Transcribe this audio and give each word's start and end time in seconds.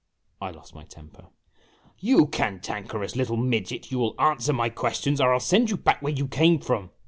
I 0.41 0.49
lost 0.49 0.73
my 0.73 0.83
temper. 0.83 1.27
"You 1.99 2.25
cantankerous 2.25 3.15
little 3.15 3.37
midget, 3.37 3.91
you 3.91 3.99
will 3.99 4.19
answer 4.19 4.51
my 4.51 4.69
questions 4.69 5.21
or 5.21 5.27
I 5.27 5.33
'11 5.33 5.41
send 5.41 5.69
you 5.69 5.77
back 5.77 6.01
where 6.01 6.11
you 6.11 6.27
came 6.27 6.57
from 6.59 6.89